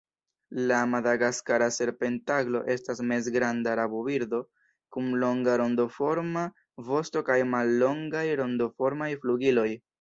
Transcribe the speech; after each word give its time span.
La 0.69 0.77
Madagaskara 0.93 1.67
serpentaglo 1.75 2.61
estas 2.75 3.03
mezgranda 3.11 3.75
rabobirdo 3.81 4.41
kun 4.97 5.13
longa 5.27 5.61
rondoforma 5.63 6.49
vosto 6.91 7.27
kaj 7.31 7.41
mallongaj 7.55 8.29
rondoformaj 8.45 9.15
flugiloj. 9.25 9.71